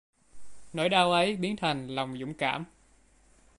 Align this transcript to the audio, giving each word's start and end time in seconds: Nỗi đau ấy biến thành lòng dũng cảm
Nỗi 0.73 0.89
đau 0.89 1.11
ấy 1.11 1.35
biến 1.35 1.55
thành 1.57 1.87
lòng 1.87 2.17
dũng 2.19 2.33
cảm 2.33 2.65